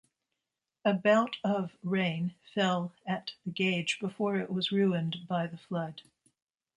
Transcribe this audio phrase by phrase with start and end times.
[0.83, 6.01] About of rain fell at the gauge before it was ruined by the flood.